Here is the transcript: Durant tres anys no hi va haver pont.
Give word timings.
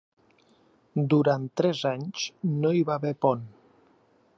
Durant 1.15 1.45
tres 1.61 1.83
anys 1.93 2.25
no 2.65 2.73
hi 2.79 2.83
va 2.91 3.01
haver 3.01 3.17
pont. 3.29 3.47